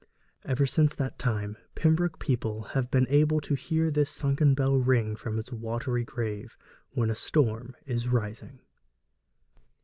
Ever 0.43 0.65
since 0.65 0.95
that 0.95 1.19
time, 1.19 1.57
Pembroke 1.75 2.17
people 2.17 2.63
have 2.73 2.89
been 2.89 3.05
able 3.07 3.39
to 3.41 3.53
hear 3.53 3.91
this 3.91 4.09
sunken 4.09 4.55
bell 4.55 4.77
ring 4.79 5.15
from 5.15 5.37
its 5.37 5.53
watery 5.53 6.03
grave 6.03 6.57
when 6.89 7.11
a 7.11 7.15
storm 7.15 7.75
is 7.85 8.07
rising. 8.07 8.61